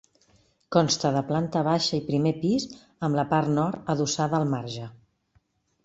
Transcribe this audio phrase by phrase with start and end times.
[0.75, 2.67] Consta de planta baixa i primer pis,
[3.09, 4.93] amb la part nord adossada al marge.